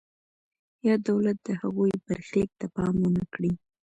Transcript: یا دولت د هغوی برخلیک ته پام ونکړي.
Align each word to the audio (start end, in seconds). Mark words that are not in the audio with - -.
یا 0.87 0.95
دولت 1.09 1.37
د 1.43 1.49
هغوی 1.61 1.93
برخلیک 2.05 2.49
ته 2.59 2.65
پام 2.75 2.95
ونکړي. 3.01 3.53